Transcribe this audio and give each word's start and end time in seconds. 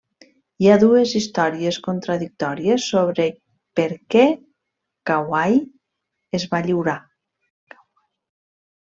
Hi 0.61 0.69
ha 0.69 0.75
dues 0.83 1.11
històries 1.17 1.75
contradictòries 1.87 2.87
sobre 2.93 3.27
per 3.79 3.85
què 4.15 4.23
Kauai 5.11 5.59
es 6.39 6.47
va 6.55 6.63
lliurar. 6.69 6.97